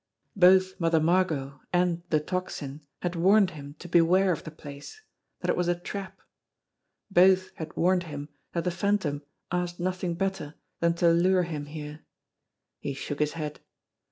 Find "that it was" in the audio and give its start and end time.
5.41-5.67